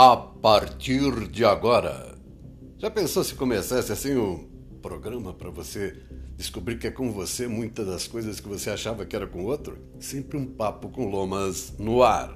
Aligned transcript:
a 0.00 0.16
partir 0.16 1.26
de 1.26 1.44
agora. 1.44 2.14
Já 2.78 2.88
pensou 2.88 3.24
se 3.24 3.34
começasse 3.34 3.90
assim 3.90 4.16
um 4.16 4.48
programa 4.80 5.34
para 5.34 5.50
você 5.50 5.92
descobrir 6.36 6.78
que 6.78 6.86
é 6.86 6.90
com 6.92 7.10
você 7.10 7.48
muitas 7.48 7.84
das 7.84 8.06
coisas 8.06 8.38
que 8.38 8.48
você 8.48 8.70
achava 8.70 9.04
que 9.04 9.16
era 9.16 9.26
com 9.26 9.44
outro? 9.44 9.76
Sempre 9.98 10.38
um 10.38 10.46
papo 10.46 10.88
com 10.88 11.10
lomas 11.10 11.74
no 11.80 12.04
ar. 12.04 12.32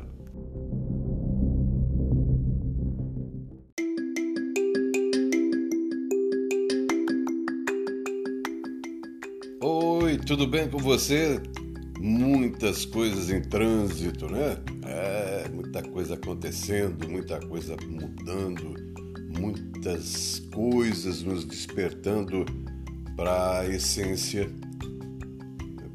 Oi, 9.60 10.18
tudo 10.26 10.48
bem 10.48 10.68
com 10.68 10.79
você? 10.79 11.40
Muitas 12.00 12.84
coisas 12.84 13.30
em 13.30 13.40
trânsito, 13.40 14.29
né? 14.29 14.57
Muita 15.72 15.89
coisa 15.89 16.14
acontecendo, 16.17 17.08
muita 17.08 17.40
coisa 17.40 17.75
mudando, 17.89 18.75
muitas 19.40 20.39
coisas 20.53 21.22
nos 21.22 21.46
despertando 21.46 22.44
para 23.17 23.61
a 23.61 23.67
essência. 23.67 24.50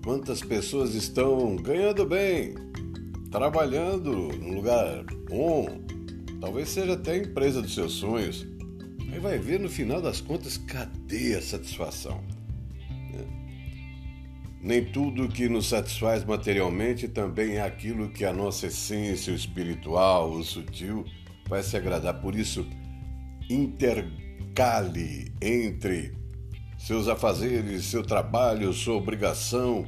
Quantas 0.04 0.42
pessoas 0.42 0.96
estão 0.96 1.58
ganhando 1.58 2.08
bem, 2.08 2.56
trabalhando 3.30 4.30
num 4.40 4.56
lugar 4.56 5.04
bom, 5.30 5.86
talvez 6.42 6.70
seja 6.70 6.94
até 6.94 7.12
a 7.12 7.18
empresa 7.18 7.62
dos 7.62 7.76
seus 7.76 7.92
sonhos. 7.94 8.48
Aí 9.14 9.20
vai 9.20 9.38
ver 9.38 9.60
no 9.60 9.70
final 9.70 10.02
das 10.02 10.20
contas 10.20 10.58
cadê 10.58 11.36
a 11.36 11.42
satisfação? 11.44 12.24
Nem 14.68 14.84
tudo 14.84 15.30
que 15.30 15.48
nos 15.48 15.70
satisfaz 15.70 16.26
materialmente 16.26 17.08
também 17.08 17.56
é 17.56 17.62
aquilo 17.62 18.10
que 18.10 18.26
a 18.26 18.34
nossa 18.34 18.68
essência, 18.68 19.32
o 19.32 19.36
espiritual, 19.36 20.30
o 20.30 20.44
sutil, 20.44 21.06
vai 21.48 21.64
se 21.64 21.78
agradar. 21.78 22.20
Por 22.20 22.36
isso, 22.36 22.68
intercale 23.50 25.32
entre 25.42 26.14
seus 26.78 27.08
afazeres, 27.08 27.86
seu 27.86 28.04
trabalho, 28.04 28.74
sua 28.74 28.96
obrigação, 28.96 29.86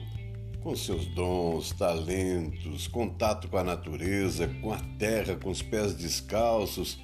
com 0.64 0.74
seus 0.78 1.08
dons, 1.08 1.74
talentos, 1.74 2.88
contato 2.88 3.50
com 3.50 3.58
a 3.58 3.64
natureza, 3.66 4.48
com 4.62 4.72
a 4.72 4.80
terra, 4.98 5.36
com 5.36 5.50
os 5.50 5.62
pés 5.62 5.94
descalços, 5.94 6.98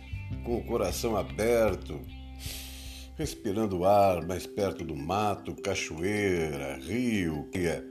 com 0.46 0.60
o 0.60 0.64
coração 0.64 1.18
aberto 1.18 2.00
respirando 3.18 3.86
ar 3.86 4.26
mais 4.26 4.46
perto 4.46 4.84
do 4.84 4.96
mato, 4.96 5.56
cachoeira, 5.56 6.78
rio, 6.78 7.48
que 7.52 7.60
é. 7.60 7.84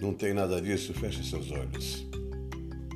Não 0.00 0.12
tem 0.14 0.32
nada 0.34 0.60
disso, 0.60 0.94
feche 0.94 1.22
seus 1.22 1.50
olhos. 1.50 2.06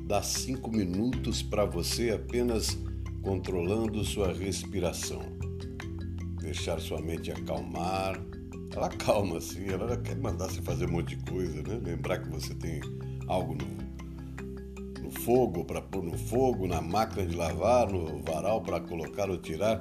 Dá 0.05 0.21
cinco 0.21 0.71
minutos 0.71 1.43
para 1.43 1.65
você 1.65 2.09
apenas 2.09 2.77
controlando 3.21 4.03
sua 4.03 4.33
respiração. 4.33 5.21
Deixar 6.41 6.79
sua 6.79 6.99
mente 6.99 7.31
acalmar. 7.31 8.19
Ela 8.75 8.89
calma 8.89 9.37
assim, 9.37 9.67
ela 9.67 9.97
quer 9.97 10.17
mandar 10.17 10.49
você 10.49 10.61
fazer 10.61 10.87
um 10.87 10.93
monte 10.93 11.15
de 11.15 11.31
coisa, 11.31 11.61
né? 11.61 11.79
Lembrar 11.83 12.19
que 12.19 12.29
você 12.29 12.53
tem 12.55 12.79
algo 13.27 13.55
no, 13.55 15.03
no 15.03 15.11
fogo 15.11 15.63
para 15.63 15.81
pôr 15.81 16.03
no 16.03 16.17
fogo, 16.17 16.67
na 16.67 16.81
máquina 16.81 17.25
de 17.25 17.35
lavar, 17.35 17.91
no 17.91 18.21
varal 18.23 18.61
para 18.61 18.79
colocar 18.79 19.29
ou 19.29 19.37
tirar. 19.37 19.79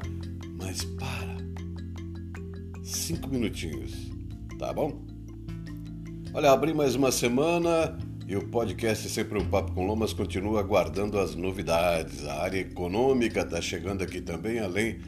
Mas 0.59 0.85
para 0.85 1.38
cinco 2.89 3.29
minutinhos, 3.29 3.93
tá 4.59 4.73
bom? 4.73 5.05
Olha, 6.33 6.51
abri 6.51 6.73
mais 6.73 6.95
uma 6.95 7.13
semana 7.13 7.99
e 8.27 8.35
o 8.35 8.49
podcast 8.49 9.09
Sempre 9.09 9.39
um 9.39 9.45
Papo 9.49 9.73
com 9.73 9.87
Lomas 9.87 10.13
continua 10.13 10.61
aguardando 10.61 11.19
as 11.19 11.35
novidades. 11.35 12.25
A 12.27 12.43
área 12.43 12.61
econômica 12.61 13.41
está 13.41 13.61
chegando 13.61 14.03
aqui 14.03 14.21
também, 14.21 14.59
além 14.59 15.01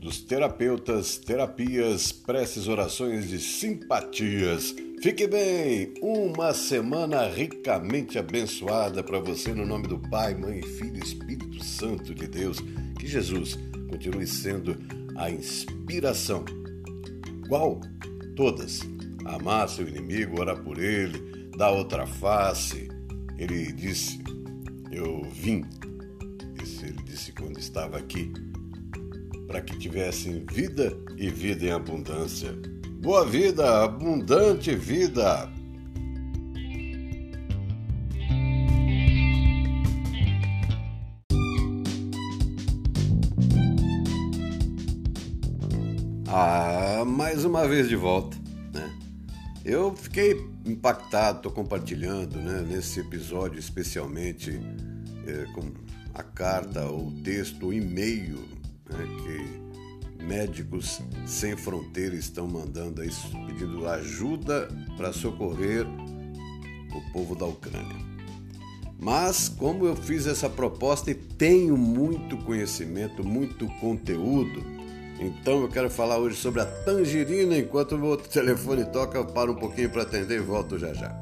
dos 0.00 0.20
terapeutas, 0.20 1.16
terapias, 1.16 2.10
preces, 2.10 2.66
orações 2.66 3.32
e 3.32 3.38
simpatias. 3.38 4.74
Fique 5.00 5.28
bem! 5.28 5.94
Uma 6.02 6.52
semana 6.52 7.28
ricamente 7.28 8.18
abençoada 8.18 9.02
para 9.02 9.20
você 9.20 9.54
no 9.54 9.64
nome 9.64 9.86
do 9.86 9.98
Pai, 9.98 10.34
Mãe, 10.34 10.60
Filho 10.62 10.96
e 10.96 11.04
Espírito 11.04 11.62
Santo 11.64 12.12
de 12.12 12.26
Deus. 12.26 12.58
Que 12.98 13.06
Jesus 13.06 13.56
continue 13.88 14.26
sendo 14.26 14.76
a 15.16 15.30
inspiração 15.30 16.44
qual? 17.48 17.80
Todas. 18.36 18.80
Amar 19.24 19.68
seu 19.68 19.88
inimigo, 19.88 20.40
orar 20.40 20.62
por 20.62 20.78
ele, 20.78 21.50
dar 21.56 21.70
outra 21.70 22.06
face. 22.06 22.88
Ele 23.36 23.72
disse: 23.72 24.22
Eu 24.90 25.22
vim. 25.32 25.64
Isso 26.62 26.84
ele 26.84 27.02
disse 27.04 27.32
quando 27.32 27.58
estava 27.58 27.98
aqui, 27.98 28.32
para 29.46 29.60
que 29.60 29.76
tivessem 29.78 30.44
vida 30.50 30.96
e 31.16 31.30
vida 31.30 31.64
em 31.64 31.72
abundância. 31.72 32.52
Boa 33.00 33.24
vida, 33.24 33.84
abundante 33.84 34.74
vida. 34.74 35.50
Ah, 46.30 46.67
mais 47.04 47.44
uma 47.44 47.66
vez 47.66 47.88
de 47.88 47.96
volta, 47.96 48.36
né? 48.72 48.90
Eu 49.64 49.94
fiquei 49.94 50.48
impactado, 50.64 51.38
estou 51.38 51.52
compartilhando, 51.52 52.38
né, 52.38 52.64
nesse 52.66 53.00
episódio 53.00 53.58
especialmente 53.58 54.60
é, 55.26 55.44
com 55.52 55.72
a 56.14 56.22
carta, 56.22 56.90
o 56.90 57.12
texto, 57.22 57.66
o 57.66 57.72
e-mail 57.72 58.38
né, 58.88 59.06
que 59.22 60.24
médicos 60.24 61.00
sem 61.26 61.56
fronteira 61.56 62.14
estão 62.14 62.46
mandando 62.46 63.00
aí, 63.00 63.10
pedindo 63.46 63.86
ajuda 63.88 64.68
para 64.96 65.12
socorrer 65.12 65.86
o 65.86 67.12
povo 67.12 67.34
da 67.34 67.46
Ucrânia. 67.46 68.08
Mas 68.98 69.48
como 69.48 69.86
eu 69.86 69.94
fiz 69.94 70.26
essa 70.26 70.50
proposta 70.50 71.10
e 71.10 71.14
tenho 71.14 71.76
muito 71.76 72.36
conhecimento, 72.38 73.24
muito 73.24 73.66
conteúdo, 73.80 74.77
então 75.20 75.62
eu 75.62 75.68
quero 75.68 75.90
falar 75.90 76.18
hoje 76.18 76.36
sobre 76.36 76.60
a 76.60 76.66
tangerina. 76.66 77.56
Enquanto 77.56 77.92
o 77.92 77.98
meu 77.98 78.16
telefone 78.16 78.84
toca, 78.84 79.18
eu 79.18 79.26
paro 79.26 79.52
um 79.52 79.56
pouquinho 79.56 79.90
para 79.90 80.02
atender 80.02 80.36
e 80.36 80.42
volto 80.42 80.78
já 80.78 80.92
já. 80.92 81.14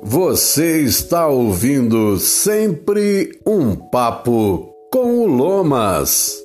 Você 0.00 0.82
está 0.82 1.26
ouvindo 1.26 2.18
sempre 2.18 3.40
um 3.44 3.74
papo 3.74 4.72
com 4.92 5.24
o 5.24 5.26
Lomas. 5.26 6.43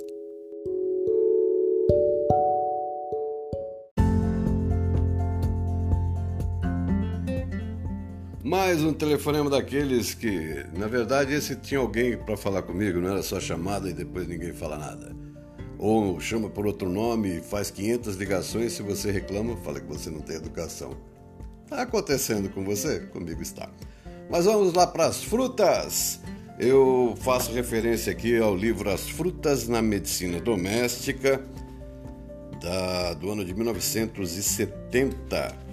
Mais 8.69 8.83
um 8.83 8.93
telefonema 8.93 9.49
daqueles 9.49 10.13
que, 10.13 10.63
na 10.77 10.85
verdade, 10.85 11.33
esse 11.33 11.55
tinha 11.55 11.79
alguém 11.79 12.15
para 12.15 12.37
falar 12.37 12.61
comigo, 12.61 13.01
não 13.01 13.09
era 13.09 13.23
só 13.23 13.39
chamada 13.39 13.89
e 13.89 13.93
depois 13.93 14.27
ninguém 14.27 14.53
fala 14.53 14.77
nada. 14.77 15.11
Ou 15.79 16.19
chama 16.19 16.51
por 16.51 16.67
outro 16.67 16.87
nome 16.87 17.39
e 17.39 17.41
faz 17.41 17.71
500 17.71 18.15
ligações, 18.15 18.73
se 18.73 18.83
você 18.83 19.09
reclama, 19.09 19.57
fala 19.57 19.79
que 19.79 19.87
você 19.87 20.11
não 20.11 20.21
tem 20.21 20.35
educação. 20.35 20.95
Está 21.63 21.81
acontecendo 21.81 22.47
com 22.49 22.63
você? 22.63 22.99
Comigo 22.99 23.41
está. 23.41 23.67
Mas 24.29 24.45
vamos 24.45 24.75
lá 24.75 24.85
para 24.85 25.07
as 25.07 25.23
frutas. 25.23 26.19
Eu 26.59 27.17
faço 27.21 27.51
referência 27.51 28.11
aqui 28.11 28.37
ao 28.37 28.55
livro 28.55 28.91
As 28.91 29.09
Frutas 29.09 29.67
na 29.67 29.81
Medicina 29.81 30.39
Doméstica, 30.39 31.43
da, 32.61 33.15
do 33.15 33.31
ano 33.31 33.43
de 33.43 33.55
1970 33.55 35.68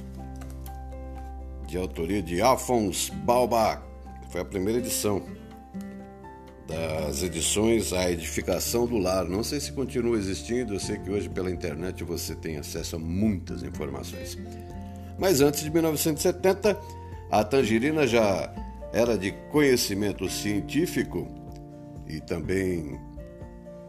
de 1.66 1.76
autoria 1.76 2.22
de 2.22 2.40
Alphonse 2.40 3.10
Balbach. 3.12 3.82
Foi 4.30 4.40
a 4.40 4.44
primeira 4.44 4.78
edição 4.78 5.22
das 6.66 7.22
edições 7.22 7.92
A 7.92 8.10
Edificação 8.10 8.86
do 8.86 8.98
Lar. 8.98 9.24
Não 9.24 9.42
sei 9.42 9.60
se 9.60 9.72
continua 9.72 10.16
existindo, 10.16 10.74
eu 10.74 10.80
sei 10.80 10.98
que 10.98 11.10
hoje 11.10 11.28
pela 11.28 11.50
internet 11.50 12.02
você 12.02 12.34
tem 12.34 12.56
acesso 12.56 12.96
a 12.96 12.98
muitas 12.98 13.62
informações. 13.62 14.36
Mas 15.18 15.40
antes 15.40 15.62
de 15.62 15.70
1970, 15.70 16.78
a 17.30 17.44
tangerina 17.44 18.06
já 18.06 18.52
era 18.92 19.16
de 19.16 19.32
conhecimento 19.50 20.28
científico 20.28 21.28
e 22.06 22.20
também 22.20 23.00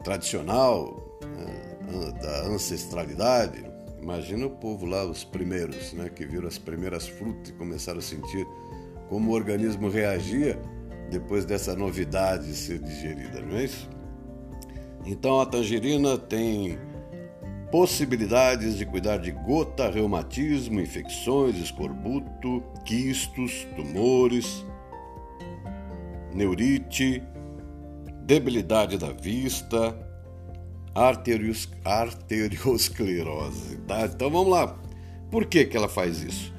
tradicional, 0.04 1.20
né, 1.24 2.12
da 2.22 2.48
ancestralidade, 2.48 3.67
Imagina 4.08 4.46
o 4.46 4.50
povo 4.50 4.86
lá, 4.86 5.04
os 5.04 5.26
primeiros, 5.26 5.92
né, 5.92 6.08
que 6.08 6.26
viram 6.26 6.48
as 6.48 6.58
primeiras 6.58 7.10
frutas 7.10 7.50
e 7.50 7.52
começaram 7.52 8.00
a 8.00 8.02
sentir 8.02 8.48
como 9.10 9.32
o 9.32 9.34
organismo 9.34 9.90
reagia 9.90 10.58
depois 11.12 11.44
dessa 11.44 11.76
novidade 11.76 12.56
ser 12.56 12.80
digerida, 12.80 13.42
não 13.42 13.58
é 13.58 13.66
isso? 13.66 13.90
Então 15.06 15.42
a 15.42 15.46
tangerina 15.46 16.18
tem 16.18 16.80
possibilidades 17.70 18.78
de 18.78 18.86
cuidar 18.86 19.18
de 19.18 19.32
gota, 19.32 19.90
reumatismo, 19.90 20.80
infecções, 20.80 21.58
escorbuto, 21.58 22.64
quistos, 22.86 23.68
tumores, 23.76 24.66
neurite, 26.34 27.22
debilidade 28.24 28.98
da 28.98 29.12
vista, 29.12 29.94
arterios, 30.98 31.70
arteriosclerose. 31.86 33.78
Tá? 33.88 34.06
Então 34.06 34.32
vamos 34.32 34.50
lá. 34.50 34.76
Por 35.30 35.46
que, 35.46 35.66
que 35.66 35.78
ela 35.78 35.88
faz 35.88 36.24
isso? 36.24 36.54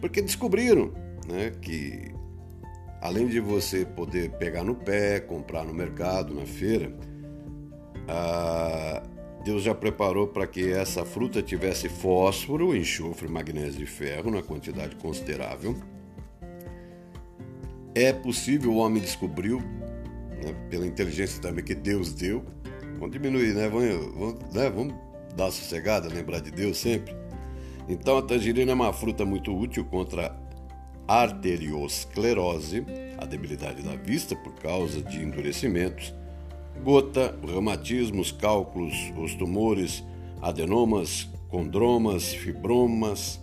Porque 0.00 0.22
descobriram 0.22 0.92
né, 1.28 1.52
que 1.60 2.10
além 3.00 3.26
de 3.26 3.38
você 3.40 3.84
poder 3.84 4.30
pegar 4.32 4.64
no 4.64 4.74
pé, 4.74 5.20
comprar 5.20 5.64
no 5.64 5.74
mercado, 5.74 6.34
na 6.34 6.46
feira, 6.46 6.96
a 8.08 9.02
Deus 9.44 9.62
já 9.62 9.74
preparou 9.74 10.28
para 10.28 10.46
que 10.46 10.72
essa 10.72 11.04
fruta 11.04 11.42
tivesse 11.42 11.88
fósforo, 11.88 12.74
enxofre, 12.74 13.28
magnésio 13.28 13.82
e 13.82 13.86
ferro 13.86 14.30
na 14.30 14.42
quantidade 14.42 14.96
considerável. 14.96 15.76
É 17.94 18.12
possível, 18.12 18.72
o 18.72 18.76
homem 18.76 19.02
descobriu, 19.02 19.60
né, 19.60 20.54
pela 20.70 20.86
inteligência 20.86 21.42
também 21.42 21.62
que 21.64 21.74
Deus 21.74 22.12
deu. 22.12 22.42
Vamos 23.02 23.14
diminuir, 23.14 23.52
né? 23.52 23.68
Vamos, 23.68 24.14
vamos, 24.14 24.54
né? 24.54 24.70
vamos 24.70 24.94
dar 25.34 25.50
sossegada, 25.50 26.08
lembrar 26.08 26.38
de 26.38 26.52
Deus 26.52 26.78
sempre. 26.78 27.12
Então 27.88 28.16
a 28.16 28.22
tangerina 28.22 28.70
é 28.70 28.74
uma 28.76 28.92
fruta 28.92 29.24
muito 29.24 29.52
útil 29.52 29.84
contra 29.86 30.38
arteriosclerose, 31.08 32.86
a 33.18 33.24
debilidade 33.24 33.82
da 33.82 33.96
vista 33.96 34.36
por 34.36 34.54
causa 34.54 35.02
de 35.02 35.20
endurecimentos, 35.20 36.14
gota, 36.84 37.36
reumatismos, 37.44 38.30
cálculos, 38.30 38.94
os 39.16 39.34
tumores, 39.34 40.04
adenomas, 40.40 41.28
condromas, 41.48 42.32
fibromas, 42.32 43.40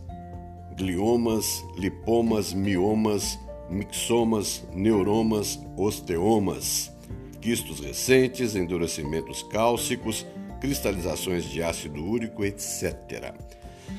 gliomas, 0.77 1.65
lipomas, 1.77 2.53
miomas, 2.53 3.37
mixomas, 3.69 4.65
neuromas, 4.73 5.59
osteomas, 5.75 6.97
quistos 7.41 7.79
recentes, 7.79 8.55
endurecimentos 8.55 9.43
cálcicos, 9.43 10.25
cristalizações 10.59 11.45
de 11.45 11.63
ácido 11.63 12.03
úrico, 12.03 12.43
etc. 12.43 13.33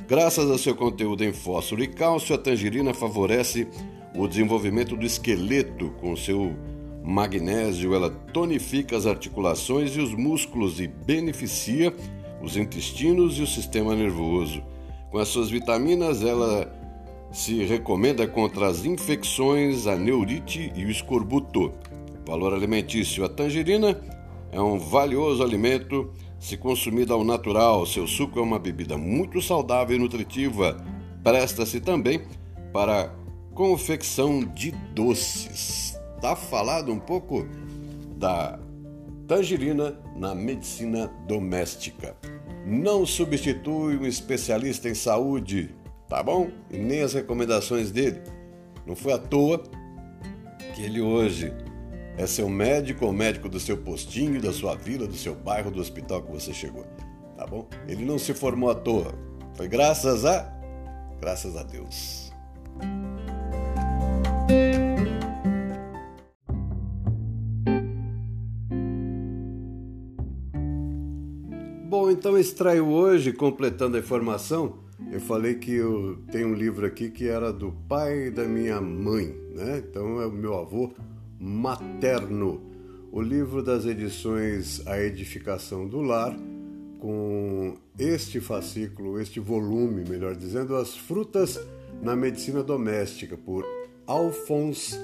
Graças 0.06 0.50
ao 0.50 0.58
seu 0.58 0.74
conteúdo 0.74 1.24
em 1.24 1.32
fósforo 1.32 1.82
e 1.82 1.88
cálcio, 1.88 2.34
a 2.34 2.38
tangerina 2.38 2.92
favorece 2.92 3.66
o 4.14 4.26
desenvolvimento 4.26 4.96
do 4.96 5.06
esqueleto 5.06 5.90
com 6.00 6.16
seu 6.16 6.54
magnésio, 7.02 7.94
ela 7.94 8.10
tonifica 8.10 8.96
as 8.96 9.06
articulações 9.06 9.96
e 9.96 10.00
os 10.00 10.14
músculos 10.14 10.80
e 10.80 10.86
beneficia 10.86 11.94
os 12.42 12.56
intestinos 12.56 13.38
e 13.38 13.42
o 13.42 13.46
sistema 13.46 13.94
nervoso. 13.94 14.62
Com 15.10 15.18
as 15.18 15.28
suas 15.28 15.50
vitaminas, 15.50 16.22
ela 16.22 16.72
se 17.32 17.64
recomenda 17.64 18.26
contra 18.26 18.66
as 18.66 18.84
infecções, 18.84 19.86
a 19.86 19.96
neurite 19.96 20.72
e 20.74 20.84
o 20.84 20.90
escorbuto. 20.90 21.72
Valor 22.30 22.54
alimentício: 22.54 23.24
a 23.24 23.28
tangerina 23.28 24.00
é 24.52 24.60
um 24.60 24.78
valioso 24.78 25.42
alimento 25.42 26.12
se 26.38 26.56
consumida 26.56 27.12
ao 27.12 27.24
natural. 27.24 27.84
Seu 27.84 28.06
suco 28.06 28.38
é 28.38 28.42
uma 28.42 28.56
bebida 28.56 28.96
muito 28.96 29.42
saudável 29.42 29.96
e 29.96 29.98
nutritiva. 29.98 30.76
Presta-se 31.24 31.80
também 31.80 32.22
para 32.72 33.12
confecção 33.52 34.44
de 34.44 34.70
doces 34.94 35.98
está 36.14 36.36
falado 36.36 36.92
um 36.92 37.00
pouco 37.00 37.48
da 38.16 38.60
tangerina 39.26 39.98
na 40.14 40.32
medicina 40.32 41.08
doméstica. 41.26 42.16
Não 42.64 43.04
substitui 43.04 43.96
um 43.96 44.06
especialista 44.06 44.88
em 44.88 44.94
saúde, 44.94 45.74
tá 46.08 46.22
bom? 46.22 46.48
E 46.70 46.78
nem 46.78 47.00
as 47.00 47.12
recomendações 47.12 47.90
dele. 47.90 48.20
Não 48.86 48.94
foi 48.94 49.14
à 49.14 49.18
toa 49.18 49.64
que 50.76 50.82
ele 50.82 51.00
hoje 51.00 51.52
é 52.20 52.26
seu 52.26 52.48
médico 52.50 53.06
ou 53.06 53.12
médico 53.12 53.48
do 53.48 53.58
seu 53.58 53.78
postinho, 53.78 54.42
da 54.42 54.52
sua 54.52 54.76
vila, 54.76 55.06
do 55.06 55.16
seu 55.16 55.34
bairro, 55.34 55.70
do 55.70 55.80
hospital 55.80 56.22
que 56.22 56.30
você 56.30 56.52
chegou, 56.52 56.84
tá 57.36 57.46
bom? 57.46 57.66
Ele 57.88 58.04
não 58.04 58.18
se 58.18 58.34
formou 58.34 58.70
à 58.70 58.74
toa. 58.74 59.14
Foi 59.54 59.66
graças 59.66 60.24
a 60.24 60.52
graças 61.18 61.56
a 61.56 61.62
Deus. 61.62 62.30
então 72.10 72.36
extraio 72.36 72.86
hoje, 72.86 73.32
completando 73.32 73.96
a 73.96 74.00
informação, 74.00 74.80
eu 75.10 75.20
falei 75.20 75.54
que 75.54 75.72
eu 75.72 76.18
tenho 76.30 76.48
um 76.48 76.54
livro 76.54 76.84
aqui 76.84 77.08
que 77.08 77.26
era 77.26 77.50
do 77.50 77.72
pai 77.88 78.30
da 78.30 78.44
minha 78.44 78.78
mãe, 78.78 79.34
né? 79.54 79.78
Então 79.78 80.20
é 80.20 80.26
o 80.26 80.32
meu 80.32 80.58
avô 80.58 80.92
materno. 81.40 82.60
O 83.10 83.22
livro 83.22 83.62
das 83.62 83.86
edições 83.86 84.86
A 84.86 85.00
Edificação 85.00 85.88
do 85.88 86.02
Lar, 86.02 86.36
com 87.00 87.78
este 87.98 88.40
fascículo, 88.40 89.18
este 89.18 89.40
volume, 89.40 90.04
melhor 90.08 90.36
dizendo, 90.36 90.76
As 90.76 90.94
Frutas 90.94 91.58
na 92.02 92.14
Medicina 92.14 92.62
Doméstica, 92.62 93.38
por 93.38 93.64
Alphonse 94.06 94.96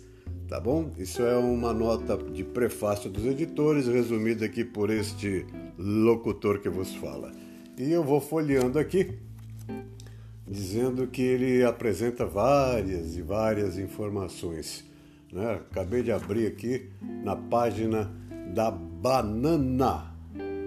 Tá 0.47 0.61
bom? 0.61 0.91
Isso 0.97 1.21
é 1.23 1.35
uma 1.37 1.73
nota 1.73 2.15
de 2.15 2.41
prefácio 2.41 3.09
dos 3.09 3.25
editores, 3.25 3.85
resumida 3.85 4.45
aqui 4.45 4.63
por 4.63 4.89
este 4.89 5.45
locutor 5.77 6.59
que 6.61 6.69
vos 6.69 6.95
fala. 6.95 7.33
E 7.77 7.91
eu 7.91 8.01
vou 8.01 8.21
folheando 8.21 8.79
aqui, 8.79 9.19
dizendo 10.47 11.05
que 11.05 11.21
ele 11.21 11.65
apresenta 11.65 12.25
várias 12.25 13.17
e 13.17 13.21
várias 13.21 13.77
informações. 13.77 14.85
Né? 15.33 15.55
Acabei 15.69 16.01
de 16.01 16.13
abrir 16.13 16.47
aqui 16.47 16.89
na 17.25 17.35
página 17.35 18.09
da 18.53 18.71
banana. 18.71 20.15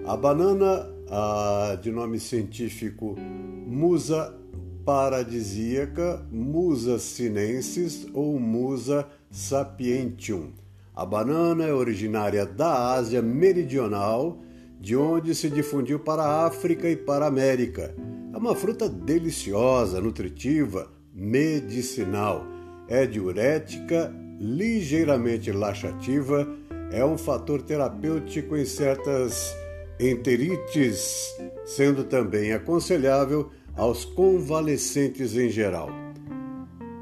A 0.05 0.15
banana, 0.15 0.87
a, 1.09 1.75
de 1.81 1.91
nome 1.91 2.19
científico 2.19 3.15
Musa 3.17 4.37
paradisíaca, 4.85 6.25
Musa 6.31 6.99
sinensis 6.99 8.07
ou 8.13 8.39
Musa 8.39 9.07
sapientium. 9.29 10.51
A 10.95 11.05
banana 11.05 11.65
é 11.65 11.73
originária 11.73 12.45
da 12.45 12.93
Ásia 12.93 13.21
Meridional, 13.21 14.39
de 14.79 14.95
onde 14.95 15.33
se 15.33 15.49
difundiu 15.49 15.99
para 15.99 16.23
a 16.23 16.45
África 16.45 16.89
e 16.89 16.95
para 16.95 17.25
a 17.25 17.27
América. 17.27 17.95
É 18.33 18.37
uma 18.37 18.55
fruta 18.55 18.89
deliciosa, 18.89 20.01
nutritiva, 20.01 20.91
medicinal. 21.13 22.45
É 22.87 23.05
diurética, 23.05 24.13
ligeiramente 24.39 25.51
laxativa, 25.51 26.47
é 26.91 27.05
um 27.05 27.17
fator 27.17 27.61
terapêutico 27.61 28.57
em 28.57 28.65
certas 28.65 29.55
enterites, 29.99 31.33
sendo 31.63 32.03
também 32.03 32.51
aconselhável 32.51 33.49
aos 33.75 34.05
convalescentes 34.05 35.35
em 35.35 35.49
geral. 35.49 35.89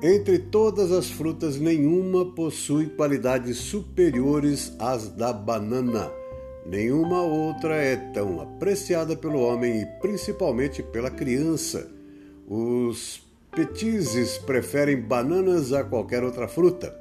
Entre 0.02 0.40
todas 0.40 0.92
as 0.92 1.10
frutas, 1.10 1.58
nenhuma 1.60 2.26
possui 2.34 2.86
qualidades 2.86 3.58
superiores 3.58 4.72
às 4.80 5.10
da 5.10 5.34
banana. 5.34 6.10
Nenhuma 6.66 7.22
outra 7.22 7.76
é 7.76 7.98
tão 7.98 8.40
apreciada 8.40 9.16
pelo 9.16 9.42
homem 9.42 9.82
e 9.82 9.86
principalmente 10.00 10.82
pela 10.82 11.10
criança. 11.10 11.90
Os 12.48 13.22
petizes 13.52 14.38
preferem 14.38 15.02
bananas 15.02 15.74
a 15.74 15.84
qualquer 15.84 16.24
outra 16.24 16.48
fruta. 16.48 16.96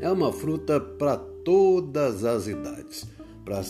É 0.00 0.10
uma 0.10 0.30
fruta 0.30 0.78
para 0.78 1.16
todas 1.16 2.22
as 2.24 2.46
idades, 2.46 3.06
para 3.44 3.62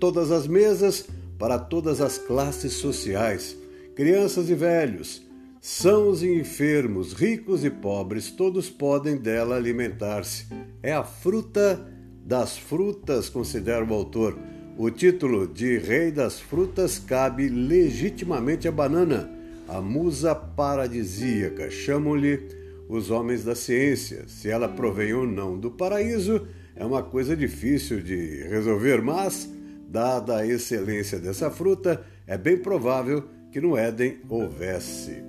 todas 0.00 0.30
as 0.30 0.46
mesas, 0.46 1.06
para 1.38 1.58
todas 1.58 2.00
as 2.00 2.16
classes 2.16 2.72
sociais. 2.74 3.56
Crianças 3.94 4.50
e 4.50 4.54
velhos, 4.54 5.22
sãos 5.60 6.22
e 6.22 6.28
enfermos, 6.34 7.12
ricos 7.12 7.64
e 7.64 7.70
pobres, 7.70 8.30
todos 8.30 8.68
podem 8.68 9.16
dela 9.16 9.56
alimentar-se. 9.56 10.46
É 10.82 10.92
a 10.92 11.04
fruta 11.04 11.86
das 12.24 12.58
frutas, 12.58 13.28
considera 13.28 13.84
o 13.84 13.94
autor. 13.94 14.36
O 14.76 14.90
título 14.90 15.46
de 15.46 15.78
Rei 15.78 16.10
das 16.10 16.40
Frutas 16.40 16.98
cabe 16.98 17.48
legitimamente 17.48 18.66
à 18.66 18.72
banana, 18.72 19.30
a 19.68 19.80
musa 19.80 20.34
paradisíaca. 20.34 21.70
Chamam-lhe 21.70 22.40
os 22.88 23.10
homens 23.10 23.44
da 23.44 23.54
ciência. 23.54 24.24
Se 24.26 24.50
ela 24.50 24.68
provém 24.68 25.12
ou 25.12 25.24
não 25.26 25.56
do 25.56 25.70
paraíso 25.70 26.46
é 26.74 26.84
uma 26.84 27.04
coisa 27.04 27.36
difícil 27.36 28.00
de 28.00 28.42
resolver, 28.48 29.00
mas, 29.00 29.48
dada 29.88 30.38
a 30.38 30.46
excelência 30.46 31.20
dessa 31.20 31.48
fruta, 31.48 32.04
é 32.26 32.36
bem 32.36 32.56
provável 32.56 33.24
que 33.54 33.60
no 33.60 33.78
Éden 33.78 34.16
houvesse. 34.28 35.22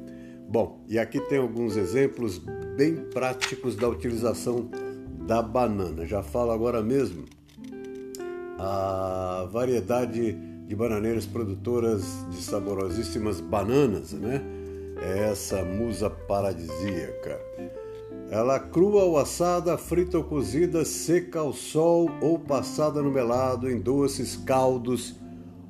Bom, 0.50 0.84
e 0.88 0.98
aqui 0.98 1.20
tem 1.20 1.38
alguns 1.38 1.77
exemplos 1.77 2.41
bem 2.75 2.96
práticos 3.13 3.75
da 3.75 3.88
utilização 3.88 4.67
da 5.27 5.44
banana. 5.44 6.08
Já 6.08 6.24
falo 6.24 6.50
agora 6.50 6.82
mesmo 6.82 7.25
a 8.58 9.48
variedade 9.51 10.34
de 10.34 10.75
bananeiras 10.75 11.27
produtoras 11.27 12.03
de 12.32 12.38
saborosíssimas 12.38 13.39
bananas, 13.39 14.13
né? 14.13 14.41
É 15.03 15.29
essa 15.29 15.63
musa 15.63 16.10
paradisíaca. 16.10 17.39
Ela 18.32 18.60
crua 18.60 19.03
ou 19.03 19.20
assada, 19.20 19.77
frita 19.77 20.17
ou 20.17 20.24
cozida, 20.24 20.84
seca 20.84 21.41
ao 21.41 21.53
sol 21.53 22.10
ou 22.20 22.39
passada 22.39 23.03
no 23.03 23.12
melado 23.12 23.70
em 23.70 23.79
doces, 23.79 24.36
caldos 24.36 25.13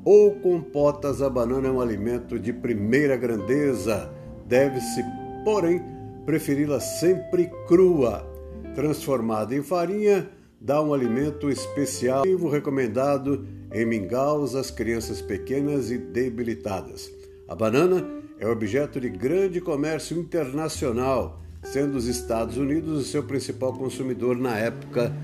ou 0.05 0.35
compotas, 0.35 1.19
a 1.23 1.29
banana 1.29 1.67
é 1.67 1.71
um 1.71 1.81
alimento 1.81 2.37
de 2.37 2.53
primeira 2.53 3.17
grandeza. 3.17 4.13
Deve-se, 4.45 5.03
porém, 5.43 5.81
preferi-la 6.27 6.79
sempre 6.79 7.49
crua. 7.67 8.31
Transformada 8.75 9.55
em 9.55 9.63
farinha, 9.63 10.29
dá 10.61 10.79
um 10.79 10.93
alimento 10.93 11.49
especial 11.49 12.23
recomendado 12.51 13.47
em 13.73 13.83
mingaus 13.83 14.53
às 14.53 14.69
crianças 14.69 15.21
pequenas 15.21 15.89
e 15.89 15.97
debilitadas. 15.97 17.11
A 17.47 17.55
banana 17.55 18.05
é 18.39 18.47
objeto 18.47 19.01
de 19.01 19.09
grande 19.09 19.59
comércio 19.59 20.19
internacional, 20.19 21.41
sendo 21.63 21.97
os 21.97 22.05
Estados 22.05 22.57
Unidos 22.57 23.01
o 23.01 23.03
seu 23.03 23.23
principal 23.23 23.73
consumidor 23.73 24.37
na 24.37 24.55
época 24.55 25.15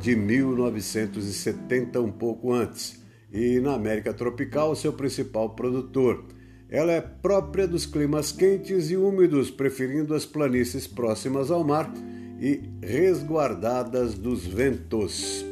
de 0.00 0.16
1970, 0.16 2.00
um 2.00 2.10
pouco 2.10 2.52
antes, 2.52 2.99
e 3.32 3.60
na 3.60 3.74
América 3.74 4.12
tropical 4.12 4.74
seu 4.74 4.92
principal 4.92 5.50
produtor. 5.50 6.24
Ela 6.68 6.92
é 6.92 7.00
própria 7.00 7.66
dos 7.66 7.84
climas 7.84 8.30
quentes 8.30 8.90
e 8.90 8.96
úmidos, 8.96 9.50
preferindo 9.50 10.14
as 10.14 10.24
planícies 10.24 10.86
próximas 10.86 11.50
ao 11.50 11.64
mar 11.64 11.92
e 12.40 12.60
resguardadas 12.80 14.14
dos 14.14 14.46
ventos. 14.46 15.44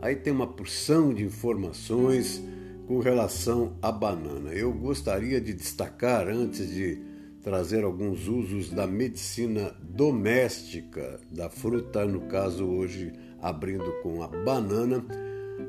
Aí 0.00 0.16
tem 0.16 0.32
uma 0.32 0.46
porção 0.46 1.14
de 1.14 1.24
informações 1.24 2.42
com 2.88 2.98
relação 2.98 3.76
à 3.80 3.92
banana. 3.92 4.50
Eu 4.52 4.72
gostaria 4.72 5.40
de 5.40 5.54
destacar, 5.54 6.28
antes 6.28 6.68
de 6.68 6.98
trazer 7.40 7.84
alguns 7.84 8.26
usos 8.26 8.70
da 8.70 8.86
medicina 8.86 9.74
doméstica 9.80 11.20
da 11.30 11.48
fruta, 11.48 12.04
no 12.04 12.22
caso 12.22 12.66
hoje 12.66 13.12
abrindo 13.40 13.92
com 14.02 14.22
a 14.22 14.28
banana, 14.28 15.04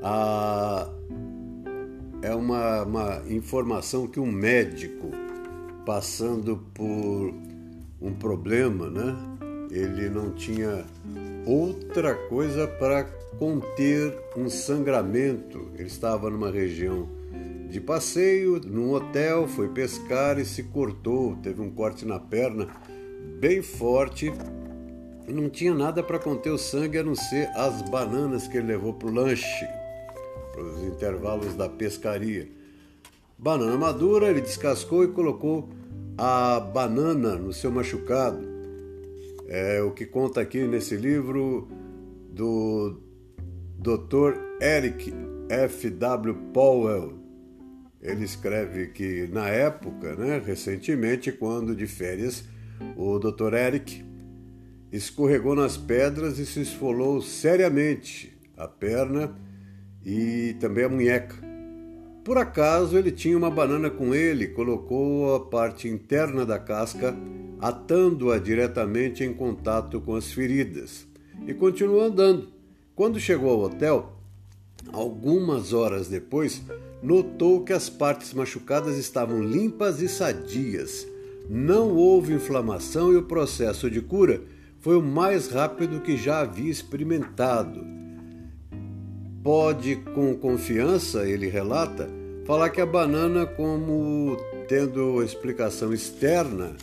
a... 0.01 0.89
é 2.21 2.33
uma, 2.33 2.83
uma 2.83 3.21
informação 3.29 4.07
que 4.07 4.19
um 4.19 4.31
médico 4.31 5.11
passando 5.85 6.57
por 6.73 7.33
um 8.01 8.13
problema, 8.13 8.89
né? 8.89 9.15
Ele 9.69 10.09
não 10.09 10.31
tinha 10.31 10.85
outra 11.45 12.13
coisa 12.13 12.67
para 12.67 13.03
conter 13.37 14.17
um 14.37 14.49
sangramento. 14.49 15.71
Ele 15.75 15.87
estava 15.87 16.29
numa 16.29 16.51
região 16.51 17.09
de 17.69 17.81
passeio, 17.81 18.61
num 18.65 18.91
hotel, 18.91 19.47
foi 19.47 19.67
pescar 19.69 20.37
e 20.37 20.45
se 20.45 20.63
cortou, 20.63 21.35
teve 21.37 21.61
um 21.61 21.71
corte 21.71 22.05
na 22.05 22.19
perna 22.19 22.67
bem 23.39 23.61
forte 23.61 24.31
não 25.27 25.49
tinha 25.49 25.73
nada 25.73 26.03
para 26.03 26.19
conter 26.19 26.49
o 26.49 26.57
sangue 26.57 26.97
a 26.97 27.03
não 27.03 27.15
ser 27.15 27.49
as 27.55 27.81
bananas 27.83 28.47
que 28.47 28.57
ele 28.57 28.67
levou 28.67 28.93
para 28.93 29.07
o 29.07 29.13
lanche, 29.13 29.67
para 30.53 30.63
os 30.63 30.83
intervalos 30.83 31.55
da 31.55 31.67
pescaria. 31.67 32.47
Banana 33.37 33.75
madura, 33.75 34.29
ele 34.29 34.39
descascou 34.39 35.03
e 35.03 35.07
colocou 35.07 35.67
a 36.17 36.59
banana 36.59 37.35
no 37.35 37.51
seu 37.51 37.71
machucado. 37.71 38.47
É 39.47 39.81
o 39.81 39.91
que 39.91 40.05
conta 40.05 40.39
aqui 40.39 40.65
nesse 40.65 40.95
livro 40.95 41.67
do 42.29 43.01
Dr. 43.77 44.37
Eric 44.61 45.13
F. 45.49 45.89
W. 45.89 46.35
Powell, 46.53 47.13
ele 48.01 48.23
escreve 48.23 48.87
que 48.87 49.27
na 49.27 49.49
época, 49.49 50.15
né, 50.15 50.41
recentemente, 50.43 51.31
quando 51.31 51.75
de 51.75 51.87
férias, 51.87 52.45
o 52.95 53.19
Dr. 53.19 53.53
Eric 53.53 54.05
escorregou 54.91 55.55
nas 55.55 55.75
pedras 55.75 56.37
e 56.37 56.45
se 56.45 56.61
esfolou 56.61 57.21
seriamente 57.21 58.37
a 58.55 58.67
perna 58.67 59.35
e 60.05 60.55
também 60.59 60.85
a 60.85 60.89
munheca. 60.89 61.35
Por 62.23 62.37
acaso 62.37 62.97
ele 62.97 63.11
tinha 63.11 63.37
uma 63.37 63.51
banana 63.51 63.89
com 63.89 64.15
ele, 64.15 64.47
colocou 64.47 65.35
a 65.35 65.39
parte 65.41 65.87
interna 65.87 66.45
da 66.45 66.57
casca, 66.57 67.15
atando-a 67.59 68.37
diretamente 68.37 69.23
em 69.23 69.33
contato 69.33 69.99
com 69.99 70.15
as 70.15 70.31
feridas 70.31 71.05
e 71.45 71.53
continuou 71.53 72.01
andando. 72.01 72.47
Quando 72.95 73.19
chegou 73.19 73.49
ao 73.49 73.61
hotel, 73.61 74.13
algumas 74.91 75.73
horas 75.73 76.07
depois, 76.07 76.61
notou 77.01 77.63
que 77.63 77.73
as 77.73 77.89
partes 77.89 78.33
machucadas 78.33 78.97
estavam 78.97 79.41
limpas 79.43 80.01
e 80.01 80.07
sadias. 80.07 81.07
Não 81.49 81.95
houve 81.95 82.33
inflamação 82.33 83.11
e 83.11 83.17
o 83.17 83.23
processo 83.23 83.89
de 83.89 84.01
cura 84.01 84.41
foi 84.79 84.95
o 84.95 85.01
mais 85.01 85.49
rápido 85.49 86.01
que 86.01 86.15
já 86.15 86.41
havia 86.41 86.71
experimentado. 86.71 88.02
Pode, 89.43 89.97
com 89.97 90.33
confiança, 90.33 91.27
ele 91.27 91.49
relata, 91.49 92.07
falar 92.45 92.69
que 92.69 92.79
a 92.79 92.85
banana, 92.85 93.45
como 93.45 94.37
tendo 94.69 95.21
explicação 95.21 95.93
externa 95.93 96.77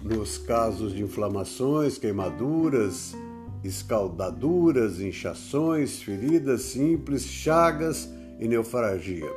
nos 0.00 0.38
casos 0.38 0.94
de 0.94 1.02
inflamações, 1.02 1.98
queimaduras, 1.98 3.16
escaldaduras, 3.64 5.00
inchações, 5.00 6.00
feridas 6.00 6.62
simples, 6.62 7.24
chagas 7.24 8.08
e 8.38 8.46
neofargia. 8.46 9.28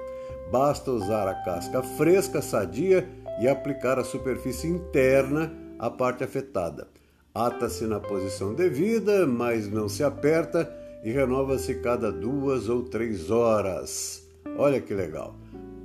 Basta 0.52 0.92
usar 0.92 1.28
a 1.28 1.34
casca 1.34 1.82
fresca, 1.82 2.44
sadia 2.44 3.10
e 3.42 3.48
aplicar 3.48 3.98
a 3.98 4.04
superfície 4.04 4.68
interna 4.68 5.52
à 5.80 5.90
parte 5.90 6.24
afetada. 6.24 6.88
Ata-se 7.34 7.88
na 7.88 8.00
posição 8.00 8.54
devida, 8.54 9.26
mas 9.26 9.68
não 9.68 9.90
se 9.90 10.04
aperta 10.04 10.72
e 11.04 11.12
renova-se 11.12 11.76
cada 11.76 12.12
duas 12.12 12.70
ou 12.70 12.84
três 12.84 13.32
horas. 13.32 14.28
Olha 14.58 14.80
que 14.80 14.94
legal! 14.94 15.36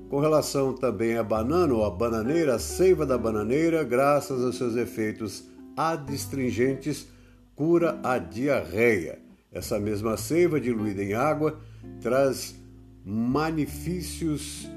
Com 0.09 0.21
relação 0.21 0.73
também 0.73 1.17
à 1.17 1.23
banana 1.23 1.75
ou 1.75 1.85
à 1.85 1.91
bananeira, 1.91 2.55
a 2.55 2.59
seiva 2.59 3.05
da 3.05 3.19
bananeira, 3.19 3.83
graças 3.83 4.45
aos 4.45 4.57
seus 4.57 4.77
efeitos 4.77 5.45
adstringentes, 5.77 7.09
cura 7.57 7.99
a 8.05 8.19
diarreia. 8.19 9.19
Essa 9.51 9.81
mesma 9.81 10.17
seiva 10.17 10.61
diluída 10.61 11.03
em 11.03 11.15
água 11.15 11.59
traz 12.01 12.55
manifícios 13.05 14.69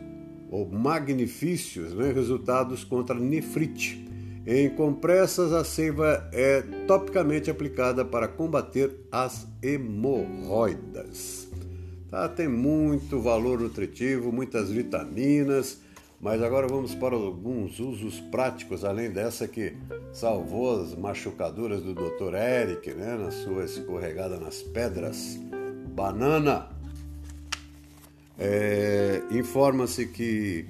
ou 0.50 0.68
magnifícios, 0.68 1.94
né, 1.94 2.12
resultados 2.12 2.84
contra 2.84 3.16
nefrite. 3.16 4.09
Em 4.46 4.70
compressas, 4.70 5.54
a 5.54 5.64
seiva 5.64 6.28
é 6.32 6.62
topicamente 6.88 7.52
aplicada 7.52 8.04
para 8.04 8.28
combater 8.28 8.92
as 9.12 9.48
hemorroidas. 9.62 11.48
Tá, 12.10 12.28
tem 12.28 12.48
muito 12.48 13.22
valor 13.22 13.60
nutritivo, 13.60 14.32
muitas 14.32 14.72
vitaminas, 14.72 15.80
mas 16.20 16.42
agora 16.42 16.68
vamos 16.68 16.96
para 16.96 17.16
alguns 17.16 17.80
usos 17.80 18.20
práticos, 18.20 18.84
além 18.84 19.12
dessa 19.12 19.48
que 19.48 19.78
salvou 20.12 20.82
as 20.82 20.96
machucaduras 20.96 21.84
do 21.84 21.94
Dr. 21.94 22.34
Eric, 22.34 22.92
né, 22.94 23.16
na 23.16 23.30
sua 23.30 23.64
escorregada 23.66 24.40
nas 24.40 24.64
pedras. 24.64 25.40
Banana. 25.94 26.70
É, 28.38 29.22
Informa-se 29.32 30.08
que 30.08 30.66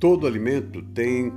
todo 0.00 0.26
alimento 0.26 0.82
tem 0.82 1.32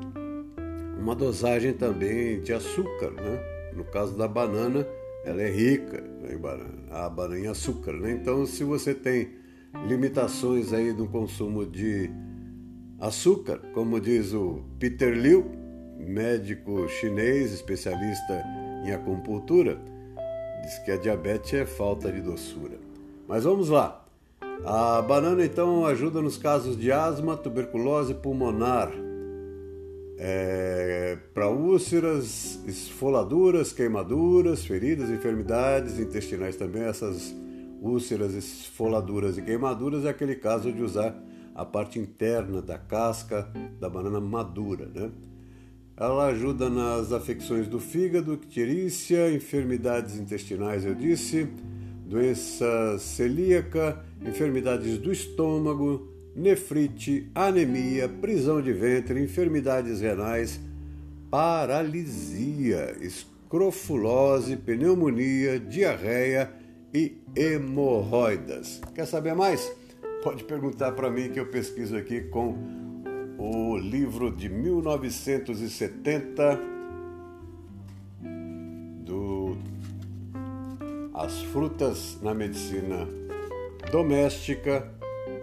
uma 0.98 1.16
dosagem 1.16 1.74
também 1.74 2.42
de 2.42 2.54
açúcar, 2.54 3.12
né? 3.12 3.39
No 3.75 3.84
caso 3.86 4.18
da 4.18 4.27
banana, 4.27 4.88
ela 5.24 5.42
é 5.42 5.50
rica 5.50 6.01
né, 6.01 6.34
em 6.34 6.38
banana, 6.38 6.74
a 6.89 7.10
banana 7.10 7.39
em 7.39 7.48
açúcar, 7.48 7.94
né? 7.94 8.12
Então, 8.12 8.46
se 8.46 8.63
você 8.63 8.94
tem 8.94 9.30
limitações 9.88 10.74
aí 10.74 10.92
no 10.94 11.08
consumo 11.08 11.66
de 11.66 12.10
açúcar, 13.00 13.60
como 13.74 14.00
diz 14.00 14.34
o 14.34 14.63
Peter 14.80 15.13
Liu, 15.13 15.46
médico 16.00 16.88
chinês 16.88 17.54
especialista 17.54 18.44
em 18.86 18.92
acupuntura, 18.92 19.80
diz 20.63 20.80
que 20.80 20.92
a 20.92 20.98
diabetes 20.98 21.54
é 21.54 21.66
falta 21.66 22.12
de 22.12 22.22
doçura. 22.22 22.77
Mas 23.27 23.44
vamos 23.44 23.70
lá. 23.70 24.04
A 24.66 25.01
banana 25.01 25.46
então 25.46 25.86
ajuda 25.86 26.22
nos 26.22 26.38
casos 26.38 26.77
de 26.77 26.92
asma, 26.92 27.38
tuberculose 27.38 28.13
pulmonar, 28.13 28.92
é, 30.18 31.18
para 31.34 31.48
úlceras, 31.48 32.60
esfoladuras, 32.66 33.72
queimaduras, 33.72 34.66
feridas, 34.66 35.10
enfermidades 35.10 36.00
intestinais 36.00 36.56
também. 36.56 36.84
Essas 36.84 37.36
úlceras, 37.82 38.34
esfoladuras 38.34 39.38
e 39.38 39.42
queimaduras 39.42 40.06
é 40.06 40.10
aquele 40.10 40.36
caso 40.36 40.72
de 40.72 40.82
usar 40.82 41.16
a 41.54 41.64
parte 41.64 42.00
interna 42.00 42.62
da 42.62 42.78
casca 42.78 43.50
da 43.80 43.90
banana 43.90 44.20
madura, 44.20 44.90
né? 44.94 45.12
Ela 45.96 46.28
ajuda 46.28 46.70
nas 46.70 47.12
afecções 47.12 47.68
do 47.68 47.80
fígado, 47.80 48.36
icterícia, 48.36 49.32
enfermidades 49.32 50.16
intestinais, 50.16 50.86
eu 50.86 50.94
disse, 50.94 51.48
doença 52.06 53.00
celíaca, 53.00 54.06
enfermidades 54.22 55.00
do 55.00 55.12
estômago, 55.12 56.08
nefrite, 56.38 57.29
anemia, 57.34 58.08
prisão 58.08 58.62
de 58.62 58.72
ventre, 58.72 59.20
enfermidades 59.20 60.00
renais, 60.00 60.60
paralisia, 61.32 62.96
escrofulose, 63.01 64.56
pneumonia, 64.56 65.60
diarreia 65.60 66.53
e 66.94 67.17
hemorroidas. 67.36 68.79
Quer 68.94 69.08
saber 69.08 69.34
mais? 69.34 69.75
Pode 70.24 70.44
perguntar 70.44 70.91
para 70.91 71.10
mim 71.10 71.32
que 71.32 71.39
eu 71.39 71.48
pesquiso 71.48 71.98
aqui 71.98 72.22
com 72.22 72.56
o 73.39 73.75
livro 73.77 74.29
de 74.29 74.48
1970 74.48 76.60
do 79.03 79.58
As 81.13 81.41
Frutas 81.44 82.20
na 82.22 82.36
Medicina 82.36 83.08
Doméstica 83.91 84.91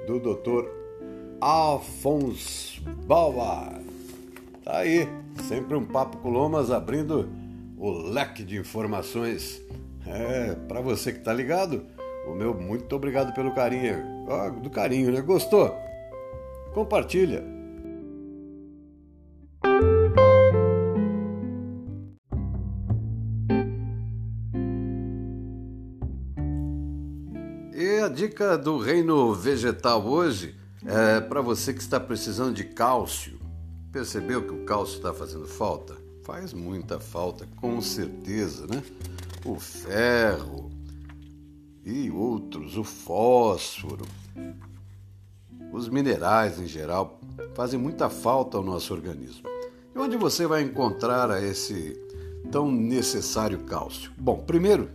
do 0.07 0.21
Dr. 0.21 0.84
Afonso 1.47 2.81
Bauer. 3.07 3.79
Tá 4.65 4.79
aí, 4.79 5.07
sempre 5.47 5.77
um 5.77 5.85
papo 5.85 6.17
com 6.17 6.31
Lomas 6.31 6.71
abrindo 6.71 7.29
o 7.77 7.91
leque 7.91 8.43
de 8.43 8.57
informações. 8.57 9.61
É, 10.07 10.55
para 10.67 10.81
você 10.81 11.13
que 11.13 11.19
tá 11.19 11.35
ligado, 11.35 11.85
o 12.27 12.35
meu 12.35 12.55
muito 12.55 12.97
obrigado 12.97 13.35
pelo 13.35 13.55
carinho. 13.55 14.27
Oh, 14.27 14.59
do 14.59 14.71
carinho, 14.71 15.13
né? 15.13 15.21
Gostou? 15.21 15.77
Compartilha. 16.73 17.45
E 27.75 28.01
a 28.03 28.09
dica 28.09 28.57
do 28.57 28.79
reino 28.79 29.35
vegetal 29.35 30.07
hoje 30.07 30.64
é, 30.87 31.21
Para 31.21 31.41
você 31.41 31.73
que 31.73 31.81
está 31.81 31.99
precisando 31.99 32.55
de 32.55 32.65
cálcio, 32.65 33.39
percebeu 33.93 34.43
que 34.43 34.53
o 34.53 34.65
cálcio 34.65 34.97
está 34.97 35.13
fazendo 35.13 35.47
falta? 35.47 35.97
Faz 36.25 36.53
muita 36.53 36.99
falta, 36.99 37.47
com 37.57 37.81
certeza, 37.81 38.67
né? 38.67 38.83
O 39.45 39.59
ferro 39.61 40.71
e 41.85 42.11
outros, 42.11 42.79
o 42.79 42.85
fósforo, 42.85 44.07
os 45.73 45.89
minerais 45.89 46.59
em 46.59 46.67
geral, 46.67 47.21
fazem 47.55 47.79
muita 47.79 48.09
falta 48.09 48.57
ao 48.57 48.63
nosso 48.63 48.95
organismo. 48.95 49.49
E 49.95 49.99
onde 49.99 50.17
você 50.17 50.47
vai 50.47 50.63
encontrar 50.63 51.43
esse 51.43 52.01
tão 52.51 52.71
necessário 52.71 53.61
cálcio? 53.61 54.13
Bom, 54.17 54.39
primeiro, 54.39 54.89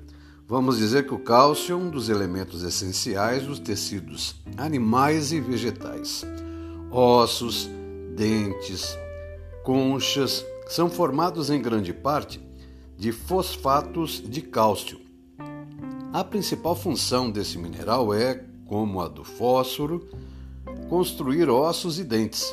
Vamos 0.50 0.80
dizer 0.80 1.06
que 1.06 1.14
o 1.14 1.20
cálcio 1.20 1.74
é 1.74 1.76
um 1.76 1.92
dos 1.92 2.10
elementos 2.10 2.64
essenciais 2.64 3.46
dos 3.46 3.60
tecidos 3.60 4.34
animais 4.58 5.32
e 5.32 5.40
vegetais. 5.40 6.26
Ossos, 6.90 7.70
dentes, 8.16 8.98
conchas 9.64 10.44
são 10.66 10.90
formados 10.90 11.52
em 11.52 11.62
grande 11.62 11.94
parte 11.94 12.42
de 12.98 13.12
fosfatos 13.12 14.24
de 14.28 14.42
cálcio. 14.42 15.00
A 16.12 16.24
principal 16.24 16.76
função 16.76 17.30
desse 17.30 17.60
mineral 17.60 18.12
é, 18.12 18.44
como 18.66 19.02
a 19.02 19.08
do 19.08 19.24
fósforo, 19.24 20.10
construir 20.90 21.48
ossos 21.48 22.00
e 22.00 22.04
dentes. 22.04 22.52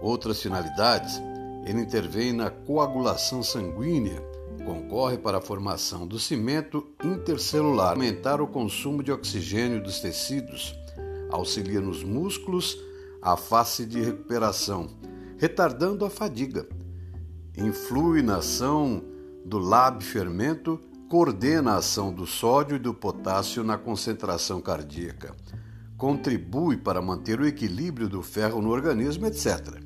Outras 0.00 0.40
finalidades, 0.40 1.20
ele 1.66 1.80
intervém 1.80 2.32
na 2.32 2.50
coagulação 2.50 3.42
sanguínea 3.42 4.30
concorre 4.64 5.18
para 5.18 5.38
a 5.38 5.42
formação 5.42 6.06
do 6.06 6.18
cimento 6.18 6.86
intercelular, 7.02 7.92
aumentar 7.92 8.40
o 8.40 8.46
consumo 8.46 9.02
de 9.02 9.12
oxigênio 9.12 9.82
dos 9.82 10.00
tecidos, 10.00 10.74
auxilia 11.30 11.80
nos 11.80 12.02
músculos 12.02 12.78
a 13.20 13.36
face 13.36 13.86
de 13.86 14.00
recuperação, 14.00 14.88
retardando 15.38 16.04
a 16.04 16.10
fadiga. 16.10 16.66
Influi 17.56 18.22
na 18.22 18.36
ação 18.36 19.02
do 19.44 19.58
lab 19.58 20.02
fermento, 20.02 20.80
coordena 21.08 21.72
a 21.72 21.76
ação 21.76 22.12
do 22.12 22.26
sódio 22.26 22.76
e 22.76 22.78
do 22.78 22.94
potássio 22.94 23.62
na 23.62 23.76
concentração 23.76 24.60
cardíaca, 24.60 25.34
contribui 25.96 26.76
para 26.76 27.02
manter 27.02 27.40
o 27.40 27.46
equilíbrio 27.46 28.08
do 28.08 28.22
ferro 28.22 28.62
no 28.62 28.70
organismo, 28.70 29.26
etc. 29.26 29.80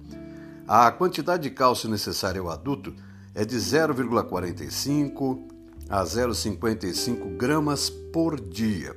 A 0.67 0.91
quantidade 0.91 1.43
de 1.45 1.51
cálcio 1.51 1.89
necessária 1.89 2.41
ao 2.41 2.51
adulto 2.51 2.95
é 3.37 3.45
de 3.45 3.55
0,45 3.55 5.47
a 5.91 6.03
0,55 6.03 7.37
gramas 7.37 7.91
por 7.91 8.41
dia, 8.41 8.97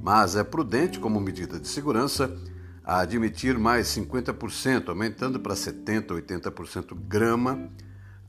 mas 0.00 0.36
é 0.36 0.44
prudente, 0.44 1.00
como 1.00 1.20
medida 1.20 1.58
de 1.58 1.66
segurança, 1.66 2.32
admitir 2.84 3.58
mais 3.58 3.88
50%, 3.88 4.88
aumentando 4.88 5.40
para 5.40 5.54
70% 5.54 6.12
ou 6.12 6.18
80% 6.18 6.96
grama 7.08 7.68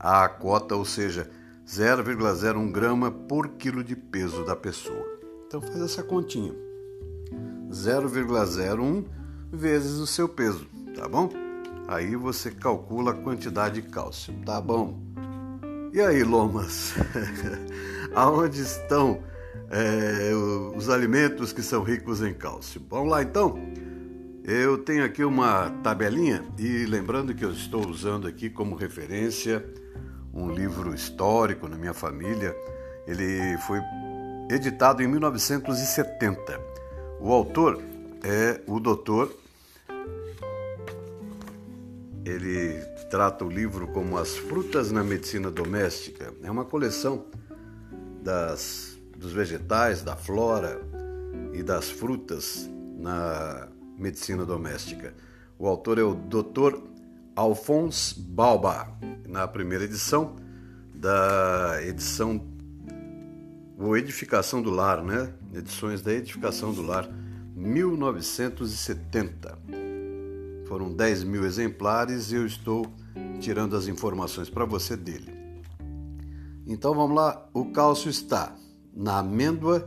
a 0.00 0.28
cota, 0.28 0.74
ou 0.74 0.84
seja, 0.84 1.30
0,01 1.64 2.72
grama 2.72 3.12
por 3.12 3.50
quilo 3.50 3.84
de 3.84 3.94
peso 3.94 4.44
da 4.44 4.56
pessoa. 4.56 5.06
Então 5.46 5.60
faz 5.60 5.80
essa 5.80 6.02
continha. 6.02 6.52
0,01 7.70 9.04
vezes 9.52 9.98
o 9.98 10.08
seu 10.08 10.28
peso, 10.28 10.66
tá 10.96 11.08
bom? 11.08 11.30
Aí 11.86 12.16
você 12.16 12.50
calcula 12.50 13.12
a 13.12 13.14
quantidade 13.14 13.80
de 13.80 13.88
cálcio, 13.88 14.34
tá 14.44 14.60
bom? 14.60 15.05
E 15.96 16.00
aí, 16.02 16.22
Lomas? 16.22 16.92
Aonde 18.14 18.60
estão 18.60 19.22
é, 19.70 20.30
os 20.76 20.90
alimentos 20.90 21.54
que 21.54 21.62
são 21.62 21.82
ricos 21.82 22.20
em 22.20 22.34
cálcio? 22.34 22.82
Vamos 22.90 23.08
lá 23.08 23.22
então? 23.22 23.58
Eu 24.44 24.76
tenho 24.76 25.02
aqui 25.02 25.24
uma 25.24 25.70
tabelinha 25.82 26.44
e 26.58 26.84
lembrando 26.84 27.34
que 27.34 27.42
eu 27.42 27.50
estou 27.50 27.88
usando 27.88 28.28
aqui 28.28 28.50
como 28.50 28.76
referência 28.76 29.64
um 30.34 30.50
livro 30.50 30.94
histórico 30.94 31.66
na 31.66 31.78
minha 31.78 31.94
família. 31.94 32.54
Ele 33.06 33.56
foi 33.66 33.80
editado 34.50 35.02
em 35.02 35.06
1970. 35.06 36.60
O 37.18 37.32
autor 37.32 37.80
é 38.22 38.60
o 38.66 38.78
doutor. 38.78 39.34
Ele 42.22 42.85
trata 43.10 43.44
o 43.44 43.48
livro 43.48 43.86
como 43.88 44.18
As 44.18 44.36
Frutas 44.36 44.90
na 44.90 45.04
Medicina 45.04 45.50
Doméstica. 45.50 46.32
É 46.42 46.50
uma 46.50 46.64
coleção 46.64 47.26
das, 48.22 48.98
dos 49.16 49.32
vegetais, 49.32 50.02
da 50.02 50.16
flora 50.16 50.80
e 51.52 51.62
das 51.62 51.90
frutas 51.90 52.68
na 52.98 53.68
medicina 53.96 54.44
doméstica. 54.44 55.14
O 55.58 55.66
autor 55.66 55.98
é 55.98 56.02
o 56.02 56.14
Dr. 56.14 56.78
Alphonse 57.34 58.18
Balba, 58.18 58.88
na 59.28 59.46
primeira 59.46 59.84
edição 59.84 60.36
da 60.94 61.78
edição 61.82 62.56
o 63.78 63.94
Edificação 63.96 64.62
do 64.62 64.70
Lar, 64.70 65.04
né? 65.04 65.30
Edições 65.52 66.00
da 66.00 66.10
Edificação 66.12 66.72
do 66.72 66.80
Lar, 66.82 67.06
1970. 67.54 69.85
Foram 70.66 70.92
10 70.92 71.24
mil 71.24 71.46
exemplares 71.46 72.30
e 72.32 72.36
eu 72.36 72.44
estou 72.44 72.84
tirando 73.40 73.74
as 73.76 73.86
informações 73.86 74.50
para 74.50 74.64
você 74.64 74.96
dele. 74.96 75.32
Então 76.66 76.92
vamos 76.94 77.14
lá, 77.14 77.46
o 77.54 77.66
cálcio 77.66 78.10
está 78.10 78.56
na 78.92 79.18
amêndoa 79.18 79.86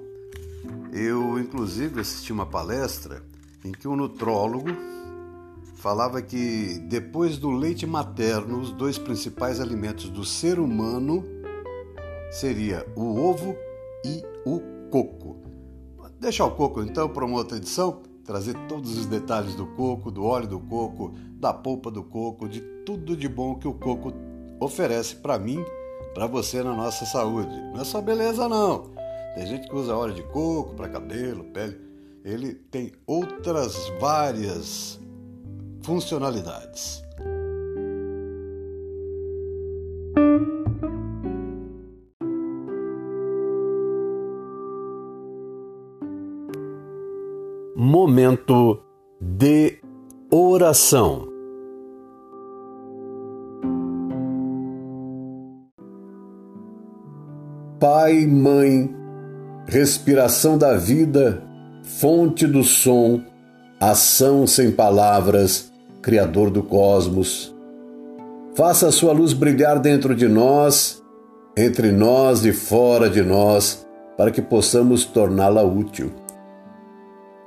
Eu, 0.92 1.38
inclusive, 1.38 2.00
assisti 2.00 2.32
uma 2.32 2.46
palestra 2.46 3.22
em 3.64 3.72
que 3.72 3.88
um 3.88 3.96
nutrólogo 3.96 4.68
falava 5.74 6.20
que 6.20 6.80
depois 6.88 7.38
do 7.38 7.50
leite 7.50 7.86
materno, 7.86 8.60
os 8.60 8.72
dois 8.72 8.98
principais 8.98 9.60
alimentos 9.60 10.08
do 10.10 10.24
ser 10.24 10.58
humano 10.58 11.24
seria 12.30 12.86
o 12.96 13.20
ovo 13.20 13.56
e 14.04 14.22
o 14.44 14.60
coco. 14.90 15.36
Deixar 16.20 16.46
o 16.46 16.50
coco 16.50 16.82
então 16.82 17.08
para 17.08 17.24
uma 17.24 17.36
outra 17.36 17.56
edição, 17.56 18.02
trazer 18.28 18.54
todos 18.68 18.98
os 18.98 19.06
detalhes 19.06 19.54
do 19.54 19.66
coco, 19.68 20.10
do 20.10 20.22
óleo 20.22 20.46
do 20.46 20.60
coco, 20.60 21.14
da 21.40 21.50
polpa 21.50 21.90
do 21.90 22.04
coco, 22.04 22.46
de 22.46 22.60
tudo 22.84 23.16
de 23.16 23.26
bom 23.26 23.54
que 23.54 23.66
o 23.66 23.72
coco 23.72 24.12
oferece 24.60 25.16
para 25.16 25.38
mim, 25.38 25.64
para 26.12 26.26
você 26.26 26.62
na 26.62 26.74
nossa 26.74 27.06
saúde. 27.06 27.56
Não 27.72 27.80
é 27.80 27.84
só 27.84 28.02
beleza 28.02 28.46
não. 28.46 28.92
Tem 29.34 29.46
gente 29.46 29.66
que 29.66 29.74
usa 29.74 29.96
óleo 29.96 30.12
de 30.12 30.22
coco 30.24 30.74
para 30.74 30.90
cabelo, 30.90 31.42
pele. 31.44 31.80
Ele 32.22 32.52
tem 32.52 32.92
outras 33.06 33.88
várias 33.98 35.00
funcionalidades. 35.80 37.02
Momento 47.80 48.82
de 49.20 49.78
oração. 50.32 51.28
Pai, 57.78 58.26
Mãe, 58.26 58.92
respiração 59.68 60.58
da 60.58 60.76
vida, 60.76 61.40
fonte 61.84 62.48
do 62.48 62.64
som, 62.64 63.22
ação 63.78 64.44
sem 64.44 64.72
palavras, 64.72 65.72
Criador 66.02 66.50
do 66.50 66.64
cosmos. 66.64 67.54
Faça 68.56 68.88
a 68.88 68.92
sua 68.92 69.12
luz 69.12 69.32
brilhar 69.32 69.78
dentro 69.78 70.16
de 70.16 70.26
nós, 70.26 71.00
entre 71.56 71.92
nós 71.92 72.44
e 72.44 72.52
fora 72.52 73.08
de 73.08 73.22
nós, 73.22 73.86
para 74.16 74.32
que 74.32 74.42
possamos 74.42 75.04
torná-la 75.04 75.62
útil. 75.62 76.10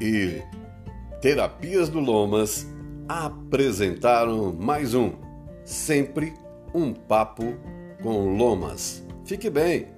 e 0.00 0.42
Terapias 1.20 1.88
do 1.88 2.00
Lomas 2.00 2.66
apresentaram 3.08 4.52
mais 4.52 4.94
um 4.94 5.12
Sempre 5.64 6.34
um 6.74 6.92
Papo 6.92 7.54
com 8.02 8.36
Lomas. 8.36 9.02
Fique 9.24 9.48
bem! 9.48 9.93